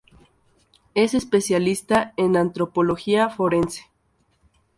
Es 0.95 1.13
especialista 1.13 2.15
en 2.17 2.35
Antropología 2.35 3.29
Forense. 3.29 3.83